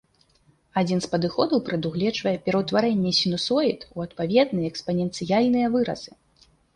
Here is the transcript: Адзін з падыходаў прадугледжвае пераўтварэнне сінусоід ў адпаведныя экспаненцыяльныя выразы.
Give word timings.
Адзін 0.81 0.99
з 1.05 1.09
падыходаў 1.11 1.59
прадугледжвае 1.67 2.33
пераўтварэнне 2.47 3.11
сінусоід 3.19 3.79
ў 3.95 4.09
адпаведныя 4.09 4.71
экспаненцыяльныя 4.73 5.67
выразы. 5.77 6.11